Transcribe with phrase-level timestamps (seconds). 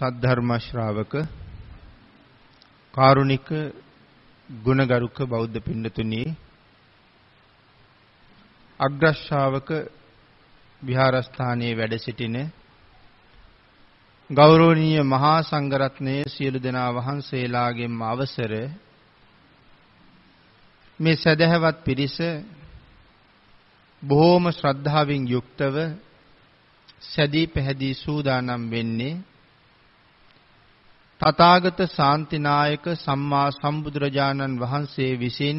[0.00, 1.12] සද්ධර්ම ශ්‍රාවක
[2.96, 3.46] කාරුණික
[4.66, 6.22] ගුණගරුක බෞද්ධ පින්නතුනි
[8.86, 9.68] අග්‍ර ශ්‍රාවක
[10.88, 12.34] විහාරස්ථානයේ වැඩ සිටින
[14.38, 18.52] ගෞරවනීය මහා සංඝරත්නයේ සියලු දෙනා වහන්සේලාගෙන් අවසර
[21.02, 22.18] මේ සදහවත් පිරිස
[24.08, 25.74] බොහෝම ශ්‍රද්ධාවෙන් යුක්තව
[27.12, 29.14] සැදී පැහැදී සූදානම් වෙන්නේ
[31.32, 35.58] තථාගත ශාන්තිනායක සම්මා සම්බුදුරජාණන් වහන්සේ විසින්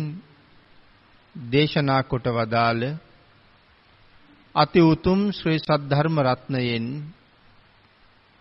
[1.56, 2.82] දේශනා කොට වදාළ
[4.64, 6.86] අති උතුම් ශ්‍රී සද්ධර්ම රත්නයෙන්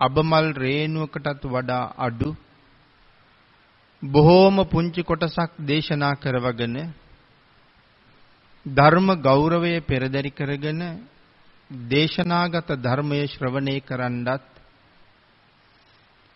[0.07, 2.31] අබමල් රේණුවකටත් වඩා අඩු
[4.17, 6.75] බොහෝම පුංචි කොටසක් දේශනා කරවගෙන
[8.79, 10.81] ධර්ම ගෞරවය පෙරදරි කරගෙන
[11.95, 14.29] දේශනාගත ධර්මයේ ශ්‍රවණය කරන්නත්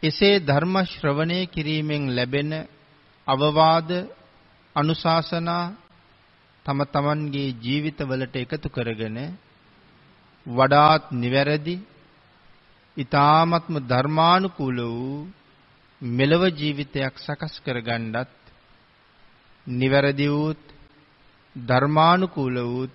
[0.07, 2.51] එසේ ධර්ම ශ්‍රවණය කිරීමෙන් ලැබෙන
[3.35, 3.89] අවවාද
[4.81, 5.65] අනුශාසනා
[6.67, 9.17] තම තමන්ගේ ජීවිතවලට එකතු කරගෙන
[10.57, 11.75] වඩාත් නිවැරදි
[13.03, 15.19] ඊ타ත්ම ධර්මානුකූල වූ
[16.19, 18.33] මෙලව ජීවිතයක් සකස් කරගන්නත්
[19.81, 20.63] නිවැරදි වූත්
[21.71, 22.95] ධර්මානුකූල වූත්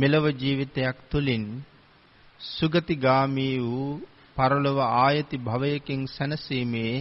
[0.00, 1.44] මෙලව ජීවිතයක් තුලින්
[2.54, 3.94] සුගතිගාමී වූ
[4.38, 6.96] පරලොව ආයති භවයකින් සැනසීමේ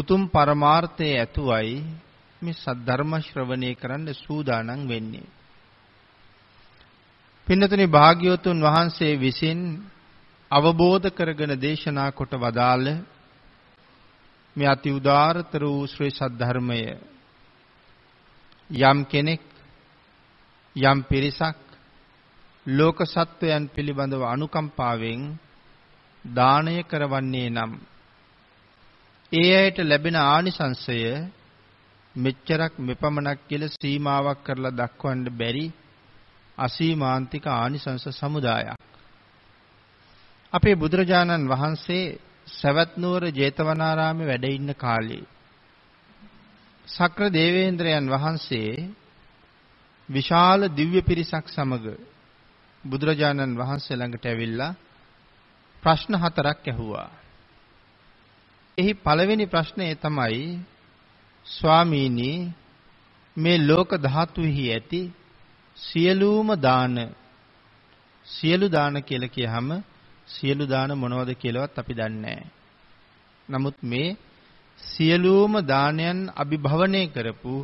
[0.00, 1.72] උතුම් පරමාර්ථයේ ඇතුවයි
[2.44, 5.26] මේ සද්ධර්ම ශ්‍රවණය කරන්න සූදානම් වෙන්නේ.
[7.46, 9.60] පින්නතුනි භාග්‍යවතුන් වහන්සේ විසින්
[10.58, 12.86] අවබෝධ කරගෙන දේශනා කොට වදාළ
[14.56, 16.80] මේ අති උදාරතර වූ ශ්‍රී සද්ධර්මය
[18.90, 19.42] යම් කෙනෙක්
[20.90, 21.58] යම් පිරිසක්
[22.78, 25.20] ලෝක සත්වයන් පිළිබඳව අනුකම්පාවෙන්
[26.38, 27.70] දානය කරවන්නේ නම්
[29.42, 30.98] ඒ අයට ලැබෙන ආනිසංසය
[32.24, 35.66] මෙච්චරක් මෙපමණක් කියලා සීමාවක් කරලා දක්වන්න බැරි
[36.66, 38.78] අසීමාන්තික ආනිසංස සමුදායක්.
[40.56, 42.04] අපේ බුදුරජාණන් වහන්සේ
[42.60, 45.22] සවැත් නුවර ජේතවනාරාමේ වැඩ ඉන්න කාලේ
[46.96, 48.72] සක්‍ර දේවේන්ද්‍රයන් වහන්සේ
[50.16, 51.84] විශාල දිව්‍ය පිරිසක් සමග
[52.90, 54.72] බුදුරජාණන් වහන්සේ ළඟට ඇවිල්ලා
[55.82, 57.08] ප්‍රශ්න හතරක් ඇහුවා.
[58.80, 60.40] එහි පළවෙනි ප්‍රශ්නය තමයි
[61.56, 62.30] ස්වාමීනි
[63.42, 65.02] මේ ලෝක ධාතුෙහි ඇති
[65.86, 66.94] සියලුම දාන
[68.36, 69.68] සියලු දාන කියලා කියහම
[70.34, 72.40] සියලු දාන මොනවද කියලාවත් අපි දන්නේ
[73.52, 74.08] නමුත් මේ
[74.90, 77.54] සියලුම දානයන් අභිභවනය කරපු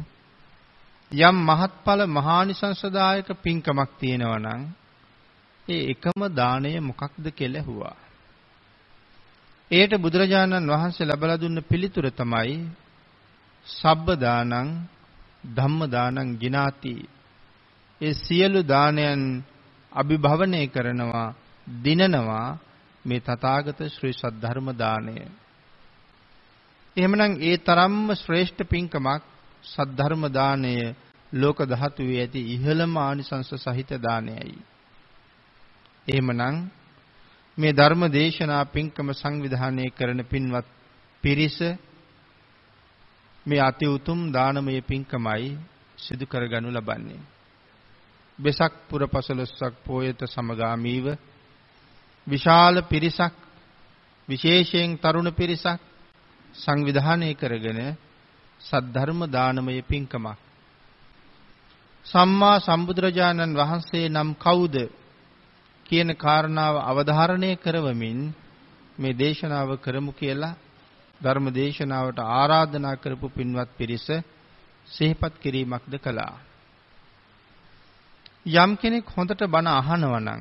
[1.28, 4.60] යම් මහත්ඵල මහානිසංසදායක පින්කමක් තියෙනවා නම්
[5.70, 7.96] ඒ එකම දාණය මොකක්ද කියලා ඇහුවා.
[9.78, 12.52] එයට බුදුරජාණන් වහන්සේ ලබලා දුන්න පිළිතුර තමයි
[13.80, 14.54] සබ්බ දානං
[15.56, 16.94] ධම්ම දානං ගිනාති.
[18.06, 19.20] ඒ සියලු දානයන්
[20.00, 21.34] අභිභවනය කරනවා
[21.84, 22.58] දිනනවා
[23.08, 25.16] මේ තථාගත ශ්‍රී සද්ධර්ම දාණය.
[26.98, 29.22] එහෙමනම් ඒ තරම්ම ශ්‍රේෂ්ඨ පින්කමක්
[29.74, 30.74] සද්ධර්ම දාණය
[31.40, 34.54] ලෝක ධාතුවේ ඇති ඉහළම ආනිසංස සහිත දානයයි.
[36.08, 36.70] එහෙමනම්
[37.60, 40.66] මේ ධර්ම දේශනා පින්කම සංවිධානය කරන පින්වත්
[41.22, 41.58] පිරිස
[43.48, 45.48] මේ අති උතුම් දානමය පින්කමයි
[46.04, 47.20] සිදු කරගනු ලබන්නේ.
[48.44, 51.06] වෙසක් පුර පසළොස්වක පෝයට සමගාමීව
[52.32, 53.32] විශාල පිරිසක්
[54.30, 55.80] විශේෂයෙන් තරුණ පිරිසක්
[56.64, 57.78] සංවිධානය කරගෙන
[58.70, 60.36] සද්ධර්ම දානමය පින්කමක්
[62.12, 64.74] සම්මා සම්බුදුරජාණන් වහන්සේ නම් කවුද
[65.92, 68.18] කියන කාරණාව අවධාරණය කරවමින්
[69.02, 70.56] මේ දේශනාව කරමු කියලා
[71.24, 74.06] ධර්ම දේශනාවට ආරාධනා කරපු පින්වත් පිරිස
[74.94, 76.34] සිහිපත් කිරීමක්ද කළා.
[78.62, 80.40] යම් කෙනෙක් හොඳට බණ අහනවා නම්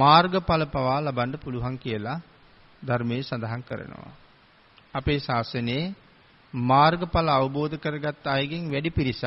[0.00, 2.22] මාර්ගඵල පවා ලබන්න පුළුවන් කියලා
[2.88, 4.12] ධර්මයේ සඳහන් කරනවා.
[4.98, 5.84] අපේ ශාසනයේ
[6.70, 9.26] මාර්ගඵල අවබෝධ කරගත් අයගෙන් වැඩි පිරිසක්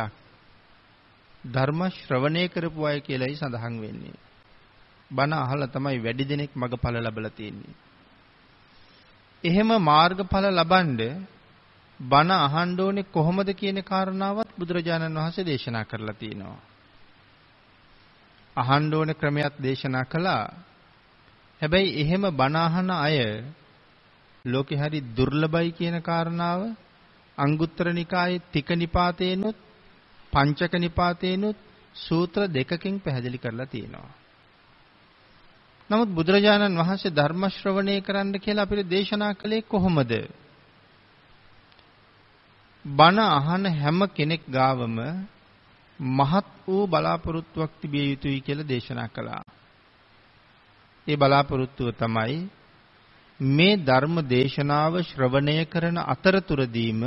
[1.52, 4.16] ධර්ම ශ්‍රවණය කරපු අය කියලායි සඳහන් වෙන්නේ.
[5.18, 7.74] බණ අහලා තමයි වැඩි දෙනෙක් මගඵල ලැබලා තියෙන්නේ.
[9.48, 11.02] එහෙම මාර්ගඵල ලබනද
[12.12, 16.60] බණ අහන්න ඕනේ කොහොමද කියන කාරණාවත් බුදුරජාණන් වහන්සේ දේශනා කරලා තියෙනවා.
[18.62, 20.46] අහන්න ඕනේ ක්‍රමයක් දේශනා කළා.
[21.62, 23.18] හැබැයි එහෙම බණ අහන අය
[24.54, 26.62] ලෝකේ හරි දුර්ලභයි කියන කාරණාව
[27.44, 29.58] අංගුත්තර නිකායේ තික නිපාතේනොත්
[30.34, 31.58] පංචක නිපාතේනොත්
[32.06, 34.12] සූත්‍ර දෙකකින් පැහැදිලි කරලා තියෙනවා.
[35.90, 40.12] නමුත් බුදුරජාණන් වහන්සේ ධර්ම ශ්‍රවණය කරන්න කියලා අපිට දේශනා කළේ කොහොමද?
[42.98, 44.96] බණ අහන හැම කෙනෙක් ගාවම
[46.18, 49.44] මහත් වූ බලාපොරොත්තුවක් තිබිය යුතුයි කියලා දේශනා කළා.
[51.12, 52.34] ඒ බලාපොරොත්තුව තමයි
[53.56, 57.02] මේ ධර්ම දේශනාව ශ්‍රවණය කරන අතරතුරදීම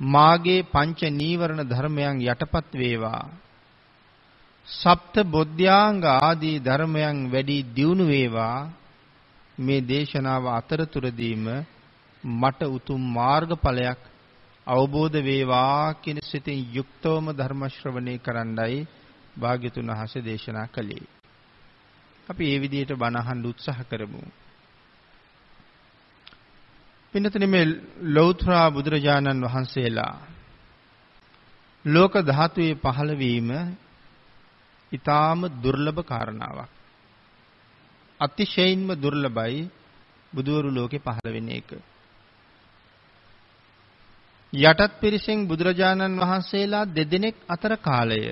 [0.00, 3.24] මාගේ පංච නීවරණ ධර්මයන් යටපත් වේවා.
[4.80, 8.70] සප්ත බොද්ධාංග ආදී ධර්මයන් වැඩි දියුණු වේවා.
[9.64, 11.44] මේ දේශනාව අතරතුරදීම
[12.40, 14.00] මට උතුම් මාර්ගඵලයක්
[14.74, 18.86] අවබෝධ වේවා කියන සිතින් යුක්තවම ධර්ම ශ්‍රවණය කරන්නයි
[19.42, 21.04] භාග්‍යතුන් වහන්සේ දේශනා කළේ.
[22.30, 24.22] අපි මේ විදිහට බණ අහන්න උත්සාහ කරමු.
[27.12, 27.64] පින්නතන මේ
[28.16, 30.14] ලෞත්‍රා බුදුරජාණන් වහන්සේලා
[31.94, 33.48] ලෝක ධාතුවේ පහළවීම
[34.94, 36.70] ඊටාම දුර්ලභ කාරණාවක්.
[38.24, 39.58] අතිශයින්ම දුර්ලභයි
[40.34, 41.70] බුදවරු ලෝකේ පහළ වෙන එක.
[44.68, 48.22] යටත් පිරිසෙන් බුදුරජාණන් වහන්සේලා දෙදෙනෙක් අතර කාලය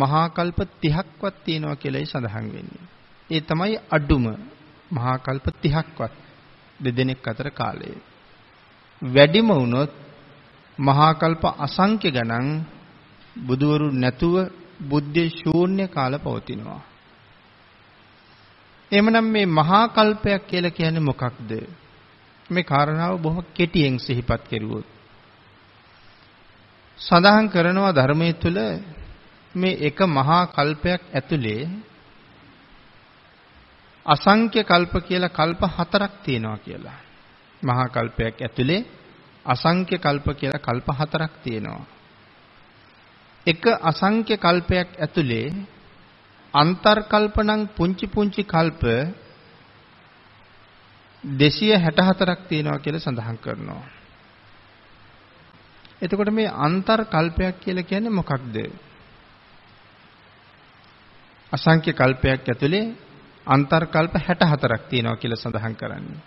[0.00, 2.82] මහා කල්ප 30ක්වත් තියෙනවා කියලායි සඳහන් වෙන්නේ.
[3.34, 4.24] ඒ තමයි අඩුම
[4.96, 6.14] මහා කල්ප 30ක්වත්.
[6.86, 7.90] දෙදෙනෙක් අතර කාලය.
[9.14, 9.90] වැඩිම වුණොත්
[10.86, 12.46] මහා කල්ප අසංඛ්‍ය ගණන්
[13.46, 14.34] බුදවරු නැතුව
[14.90, 16.80] බුද්ධ ශූන්‍ය කාල පවතිනවා.
[18.98, 21.50] එමනම් මේ මහා කල්පයක් කියලා කියන්නේ මොකක්ද?
[22.52, 24.86] මේ කාරණාව බොහොම කෙටියෙන් සිහිපත් කෙරුවොත්.
[27.08, 28.56] සඳහන් කරනවා ධර්මයේ තුල
[29.60, 31.62] මේ එක මහා කල්පයක් ඇතුලේ
[34.10, 37.00] අසංක්‍ය කල්ප කියලා කල්ප හතරක් තියෙනවා කියලා.
[37.62, 38.80] මහා කල්පයක් ඇතුලේ
[39.54, 41.86] අසංක්‍ය කල්ප කියලා කල්ප හතරක් තියෙනවා.
[43.46, 45.48] එක අසංක්‍ය කල්පයක් ඇතුලේ
[46.60, 48.82] අන්තර්කල්පණං පුංචි පුංචි කල්ප
[51.40, 53.84] 264ක් තියෙනවා කියලා සඳහන් කරනවා.
[56.04, 58.54] එතකොට මේ අන්තර්කල්පයක් කියලා කියන්නේ මොකක්ද?
[61.56, 62.84] අසංක්‍ය කල්පයක් ඇතුලේ
[63.50, 66.22] අන්තර්කල්ප 64ක් තියෙනවා කියලා සඳහන් කරන්නේ.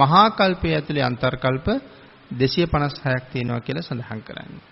[0.00, 1.66] මහා කල්පය ඇතුලේ අන්තර්කල්ප
[2.38, 4.66] 256ක් තියෙනවා කියලා සඳහන් කරන්නේ.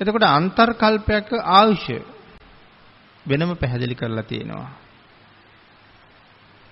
[0.00, 1.28] එතකොට අන්තර්කල්පයක
[1.58, 1.98] ආයුෂය
[3.28, 4.70] වෙනම පැහැදිලි කරලා තියෙනවා.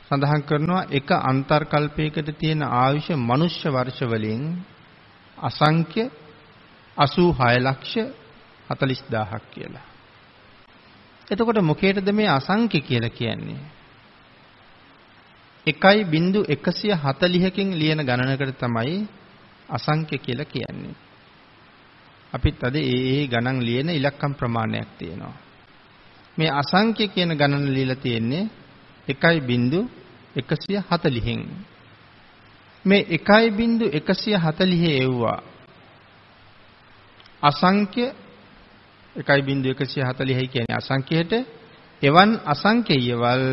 [0.08, 4.42] සඳහන් කරනවා එක අන්තර්කල්පයකට තියෙන ආයුෂ මනුෂ්‍ය වර්ෂ වලින්
[5.48, 6.02] අසංඛ්‍ය
[6.96, 7.94] 86 ලක්ෂ
[8.68, 9.86] 40000ක් කියලා.
[11.32, 13.60] එතකොට මොකේද මේ අසංඛ්‍ය කියලා කියන්නේ?
[15.66, 18.96] 1.140කින් ලියන ගණනකට තමයි
[19.68, 20.94] අසංඛ්‍ය කියලා කියන්නේ.
[22.34, 25.36] අපිත් අද ඒ ඒ ගණන් ලියන ඉලක්කම් ප්‍රමාණයක් තියෙනවා.
[26.38, 28.44] මේ අසංඛ්‍ය කියන ගණන ලියලා තියෙන්නේ
[29.08, 31.46] 1.140න්.
[32.88, 35.40] මේ 1.140 එවුවා
[37.50, 38.06] අසංඛ්‍ය
[39.16, 41.32] 1.140යි කියන්නේ අසංඛ්‍යයට
[42.08, 43.44] එවන් අසංඛ්‍යයවල්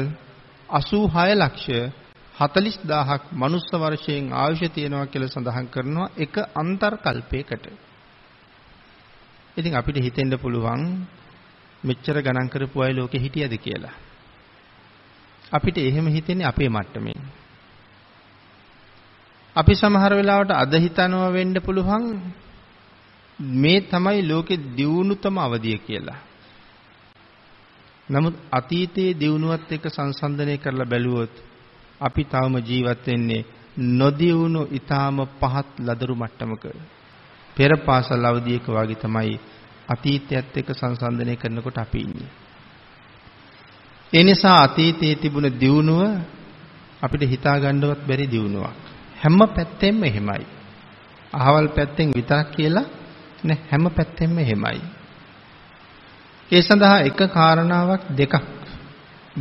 [0.70, 2.02] 86 ලක්ෂ
[2.40, 7.66] 40000ක් මනුස්ස වර්ෂයෙන් ආයුෂ තියෙනවා කියලා සඳහන් කරනවා එක අන්තර්කල්පයකට.
[9.58, 10.82] ඉතින් අපිට හිතෙන්න පුළුවන්
[11.88, 13.96] මෙච්චර ගණන් කරපු අය ලෝකෙ හිටියද කියලා.
[15.58, 17.20] අපිට එහෙම හිතෙන්නේ අපේ මට්ටමේ.
[19.60, 22.04] අපි සමහර වෙලාවට අද හිතනවා වෙන්න පුළුවන්
[23.52, 26.20] මේ තමයි ලෝකෙ දියුණුතම අවධිය කියලා.
[28.14, 31.34] නමුත් අතීතයේ දියුණුවත් එක සංසන්ධනය කරලා බැලුවොත්
[32.08, 33.42] අපි තවම ජීවත් වෙන්නේ
[34.00, 36.64] නොදියුණු ඊටාම පහත් ලදරු මට්ටමක.
[37.56, 39.36] පෙර පාසල් අවධියක වගේ තමයි
[39.94, 42.30] අතීතයත් එක්ක සංසන්ධනය කරනකොට අපි ඉන්නේ.
[44.18, 46.02] ඒ නිසා අතීතයේ තිබුණ දියුණුව
[47.06, 48.76] අපිට හිතා ගන්නවත් බැරි දියුණුවක්.
[49.22, 50.44] හැම පැත්තෙම එහෙමයි.
[51.42, 52.86] අහවල් පැත්තෙන් විතරක් කියලා
[53.48, 54.82] නේ හැම පැත්තෙම එහෙමයි.
[56.56, 58.36] ඒ සඳහා එක කාරණාවක් දෙකක්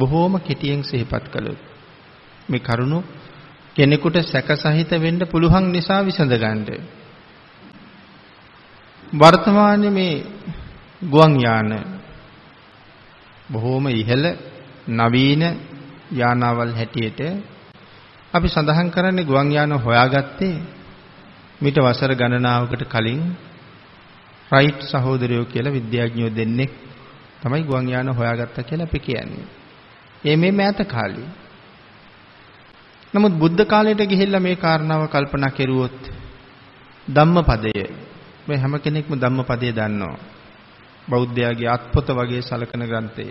[0.01, 1.61] බොහෝම කෙටියෙන් සිහිපත් කළොත්
[2.51, 2.99] මේ කරුණු
[3.77, 6.61] කෙනෙකුට සැකසහිත වෙන්න පුළුවන් නිසා විසඳගන්න.
[9.21, 10.13] වර්තමානයේ මේ
[11.13, 11.71] ගුවන් යාන
[13.53, 14.27] බොහෝම ඉහළ
[15.01, 15.43] නවීන
[16.21, 17.21] යානාවල් හැටියට
[18.37, 20.55] අපි සඳහන් කරන්නේ ගුවන් යාන හොයාගත්තේ
[21.65, 23.21] මිට වසර ගණනාවකට කලින්
[24.59, 26.71] රයිට් සහෝදරයෝ කියලා විද්‍යාඥයෝ දෙන්නෙක්
[27.43, 29.47] තමයි ගුවන් යාන හොයාගත්තා කියලා අපි කියන්නේ.
[30.29, 31.29] ඒ මේ මෑත කාලේ.
[33.15, 35.99] නමුත් බුද්ධ කාලයට ගිහිල්ලා මේ කාරණාව කල්පනා කෙරුවොත්
[37.17, 37.73] ධම්මපදය
[38.47, 40.19] මේ හැම කෙනෙක්ම ධම්මපදය දන්නවා.
[41.11, 43.27] බෞද්ධයාගේ අත්පොත වගේ සලකන ග්‍රන්ථය.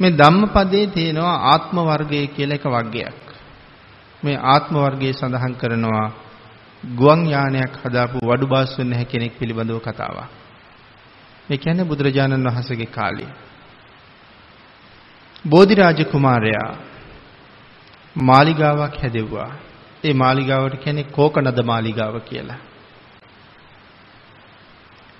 [0.00, 3.22] මේ ධම්මපදයේ තියෙනවා ආත්ම වර්ගය කියලා එක වර්ගයක්.
[4.24, 6.06] මේ ආත්ම වර්ගය සඳහන් කරනවා
[6.84, 10.28] ගුවන් යානයක් හදාපු වඩු බාස් වෙන්න හැ කෙනෙක් පිළිබඳව කතාවක්.
[11.48, 13.30] මේ කියන්නේ බුදුරජාණන් වහන්සේගේ කාලේ.
[15.52, 16.68] බෝධි රාජ කුමාරයා
[18.30, 19.50] මාලිගාවක් හැදෙව්වා.
[20.08, 22.58] ඒ මාලිගාවට කියන්නේ කෝකනද මාලිගාව කියලා.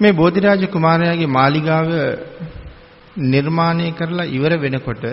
[0.00, 1.88] මේ බෝධි රාජ කුමාරයාගේ මාලිගාව
[3.34, 5.04] නිර්මාණය කරලා ඉවර වෙනකොට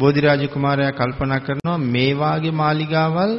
[0.00, 3.32] බෝධි රාජ කුමාරයා කල්පනා කරනවා මේ වාගේ මාලිගාවල්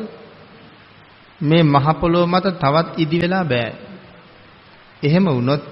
[1.42, 3.72] මේ මහ පොළොව මත තවත් ඉදි වෙලා බෑ.
[5.08, 5.64] එහෙම වුණොත්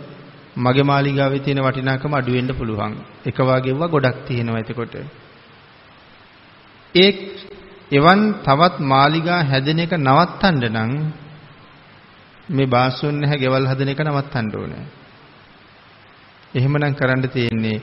[0.66, 2.94] මගේ මාලිගාවේ තියෙන වටිනාකම අඩු වෙන්න පුළුවන්.
[3.30, 4.96] එක වාගෙව්වා ගොඩක් තියෙනවා එතකොට.
[7.04, 7.10] ඒ
[7.98, 10.92] එවන් තවත් මාලිගා හැදෙන එක නවත්තන්න නම්
[12.56, 14.84] මේ බාස්වන් නැහැ ගෙවල් හදන එක නවත්තන්න ඕනේ.
[16.58, 17.78] එහෙමනම් කරන්න තියෙන්නේ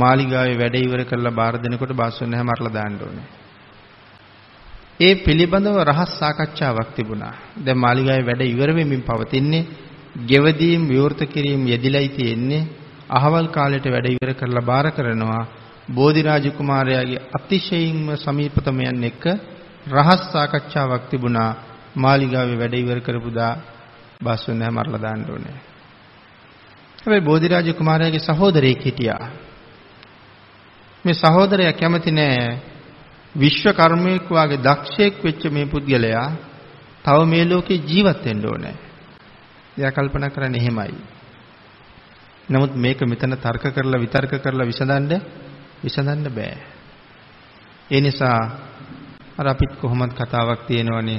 [0.00, 3.28] මාලිගාවේ වැඩ ඉවර කරලා බාර දෙනකොට බාස්වන් නැහැ මරලා දාන්න ඕනේ.
[5.06, 7.34] ඒ පිළිබඳව රහස් සාකච්ඡාවක් තිබුණා.
[7.66, 9.64] දැන් මාලිගාවේ වැඩ ඉවර වෙමින් පවතින්නේ
[10.30, 12.62] ගෙවදීම් විවෘත කිරීම යෙදිලායි තියෙන්නේ.
[13.18, 15.44] අහවල් කාලයට වැඩ ඉවර කරලා බාර කරනවා.
[15.96, 19.24] බෝධි රාජ කුමාරයාගේ අතිශයින්ම සමීපතමයන් එක්ක
[19.96, 21.50] රහස් සාකච්ඡාවක් තිබුණා.
[22.02, 23.52] මාලිගාවේ වැඩ ඉවර කරපු දා
[24.24, 25.56] බස්සුන්නේ මරලා දාන්න ඕනේ.
[27.02, 29.22] හැබැයි බෝධි රාජ කුමාරයාගේ සහෝදරයෙක් හිටියා.
[31.04, 32.46] මේ සහෝදරයා කැමති නෑ
[33.42, 36.26] විශ්ව කර්මයක් වාගේ දක්ෂයෙක් වෙච්ච මේ පුද්ගලයා
[37.06, 38.74] තව මේ ලෝකේ ජීවත් වෙන්න ඕනේ.
[39.78, 40.94] එයා කල්පනා කරන්නේ එහෙමයි.
[42.52, 45.10] නමුත් මේක මෙතන තර්ක කරලා විතර්ක කරලා විසඳන්න
[45.84, 46.54] විසඳන්න බෑ.
[47.94, 48.38] ඒ නිසා
[49.40, 51.18] අර අපිත් කොහොමද කතාවක් තියෙනවනේ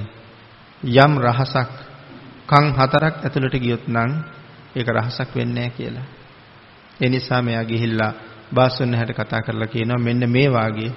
[1.03, 1.71] යම් රහසක්
[2.51, 4.11] කන් හතරක් ඇතුළට ගියොත් නම්
[4.77, 6.07] ඒක රහසක් වෙන්නේ කියලා.
[7.03, 8.11] ඒ නිසා මෙයා ගිහිල්ලා
[8.55, 10.91] බාස්වන්න හැට කතා කරලා කියනවා මෙන්න මේ වාගේ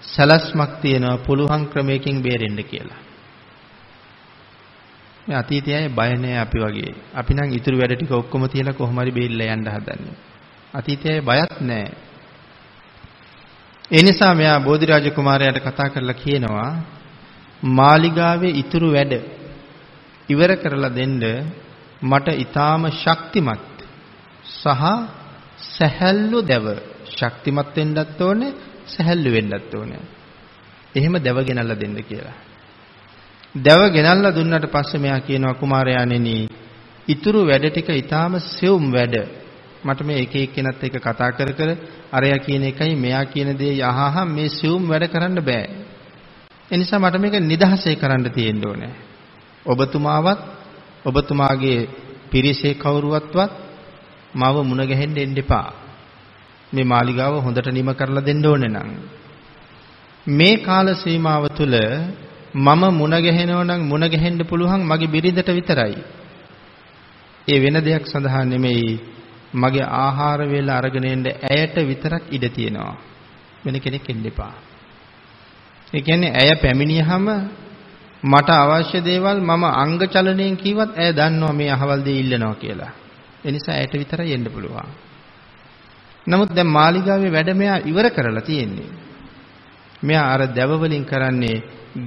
[0.00, 3.02] සලස්මක් තියෙනවා පුළුවන් ක්‍රමයකින් බේරෙන්න කියලා.
[5.26, 6.92] මේ අතීතයයි බය නැහැ අපි වගේ.
[7.20, 10.16] අපි නම් ඉතුරු වැඩ ටික ඔක්කොම තියලා කොහොම හරි බේරිලා යන්න හදන්නේ.
[10.78, 11.90] අතීතයයි බයත් නැහැ.
[13.96, 16.70] ඒ නිසා මෙයා බෝධිරාජ කුමාරයාට කතා කරලා කියනවා
[17.78, 19.12] මාලිගාවේ ඉතුරු වැඩ
[20.32, 21.16] ඉවර කරලා දෙන්න
[22.10, 23.70] මට ඊටාම ශක්තිමත්
[24.58, 24.82] සහ
[25.78, 26.66] සැහැල්ලු දැව
[27.18, 28.50] ශක්තිමත් වෙන්නත් ඕනේ
[28.96, 30.02] සැහැල්ලු වෙන්නත් ඕනේ.
[30.98, 32.36] එහෙම දැව ගෙනල්ලා දෙන්න කියලා.
[33.66, 36.36] දැව ගෙනල්ලා දුන්නට පස්සේ මෙයා කියනවා කුමාරයාණෙනි,
[37.12, 39.14] "ඉතුරු වැඩ ටික ඊටාම සෙවුම් වැඩ.
[39.86, 41.70] මට මේ එක එක්කෙනත් එක කතා කර කර
[42.16, 45.66] අරයා කියන එකයි මෙයා කියන දේ යහහම් මේ සෙවුම් වැඩ කරන්න බෑ.
[46.72, 48.92] ඒ නිසා මට මේක නිදහසේ කරන්න තියෙන්න ඕනේ.
[49.72, 50.40] ඔබතුමාවත්
[51.08, 51.78] ඔබතුමාගේ
[52.32, 53.50] පිරිසේ කවුරුවත්වත්
[54.40, 55.68] මාව මුණ ගැහෙන්න එන්න එපා."
[56.74, 58.88] මේ මාලිගාව හොඳට නිම කරලා දෙන්න ඕනේ නම්
[60.38, 61.74] මේ කාල සීමාව තුල
[62.52, 65.94] මම මුණ ගැහෙනව නම් මුණ ගැහෙන්න පුළුවන් මගේ බිරිඳට විතරයි.
[67.52, 68.90] ඒ වෙන දෙයක් සඳහා නෙමෙයි
[69.62, 72.94] මගේ ආහාර වේල අරගෙන එන්න ඇයට විතරක් ඉඩ තියෙනවා.
[73.64, 74.52] වෙන කෙනෙක් එන්න එපා.
[75.94, 77.26] ඒ කියන්නේ ඇය පැමිණියහම
[78.32, 82.92] මට අවශ්‍ය දේවල් මම අංග චලනයෙන් කීවත් ඇය දන්නවා මේ අහවල් දේ ඉල්ලනවා කියලා.
[83.44, 84.88] ඒ නිසා ඇයට විතරයි එන්න පුළුවන්.
[86.30, 88.88] නමුත් දැන් මාලිගාවේ වැඩ මෙයා ඉවර කරලා තියෙන්නේ.
[90.06, 91.56] මෙයා අර දැව වලින් කරන්නේ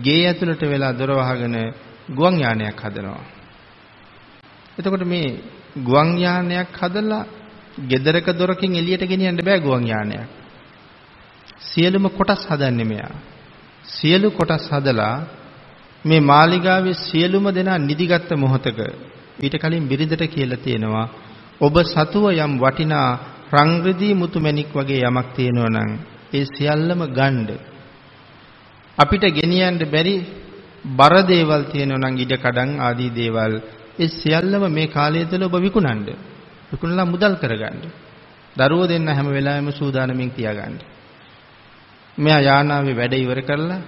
[0.06, 1.56] ගේ ඇතුළට වෙලා දොර වහගෙන
[2.18, 3.24] ගුවන් යානයක් හදනවා.
[4.80, 5.28] එතකොට මේ
[5.90, 7.24] ගුවන් යානයක් හදලා
[7.92, 10.28] ගෙදරක දොරකින් එළියට ගෙනියන්න බෑ ගුවන් යානයක්.
[11.70, 13.14] සියලුම කොටස් හදන්නේ මෙයා.
[13.98, 15.16] සියලු කොටස් හදලා
[16.10, 18.80] මේ මාලිගාවේ සියලුම දෙනා නිදිගත් මොහොතක
[19.46, 21.06] ඊට කලින් බිරිඳට කියලා තියෙනවා
[21.66, 23.12] ඔබ සතුව යම් වටිනා
[23.56, 25.92] රංග්‍රදී මුතුමැණික් වගේ යමක් තියෙනවා නම්
[26.38, 27.50] ඒ සියල්ලම ගණ්ඩ
[29.04, 30.14] අපිට ගෙනියන්න බැරි
[31.00, 33.54] බර දේවල් තියෙනවා නම් ඉඩ කඩන් ආදී දේවල්
[34.04, 36.04] ඒ සියල්ලම මේ කාලය තුළ ඔබ විකුණන්න
[36.72, 37.80] විකුණලා මුදල් කරගන්න
[38.60, 40.78] දරුවෝ දෙන්න හැම වෙලාවෙම සූදානමින් තියාගන්න
[42.24, 43.80] මෙයා යානාවේ වැඩ ඉවර කරලා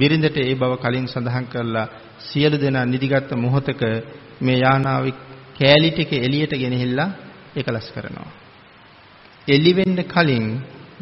[0.00, 1.86] බිරිඳට ඒ බව කලින් සඳහන් කරලා
[2.28, 3.82] සියලු දෙනා නිදිගත් මොහොතක
[4.46, 5.14] මේ යානාවේ
[5.58, 7.08] කෑලි ටික එළියට ගෙනහිල්ලා
[7.60, 8.32] එකලස් කරනවා
[9.52, 10.44] එළිවෙන්න කලින්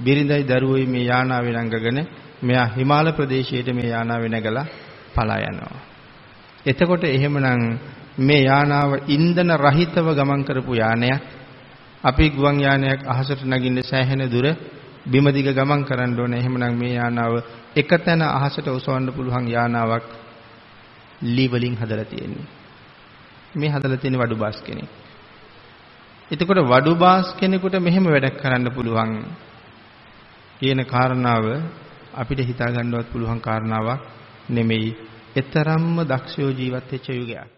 [0.04, 1.98] බිරිඳයි දරුවෝයි මේ යානාව වෙනඟගෙන
[2.46, 4.64] මෙයා හිමාල ප්‍රදේශයට මේ යානාව වෙනගලා
[5.14, 5.80] පලා යනවා.
[6.70, 7.64] එතකොට එහෙමනම්
[8.28, 11.20] මේ යානාව ඉන්ධන රහිතව ගමන් කරපු යානයක්
[12.10, 14.46] අපි ගුවන් යානයක් අහසට නගින්න සෑහෙන දුර
[15.12, 16.32] බිම දිග ගමන් කරන්න ඕන.
[16.40, 17.32] එහෙමනම් මේ යානාව
[17.80, 20.04] එක තැන අහසට ඔසවන්න පුළුවන් යානාවක්
[21.34, 22.44] ලී වලින් හදලා තියෙන්නේ.
[23.60, 24.88] මේ හදලා තියෙන වඩු බස් කෙනෙක්.
[26.30, 29.12] එතකොට වඩු බාස් කෙනෙකුට මෙහෙම වැඩක් කරන්න පුළුවන්
[30.58, 31.44] කියන කාරණාව
[32.20, 34.00] අපිට හිතා ගන්නවත් පුළුවන් කාරණාවක්
[34.54, 34.88] නෙමෙයි.
[35.38, 37.48] ඊතරම්ම දක්ෂයෝ ජීවත් වෙච්ච යුගයක්.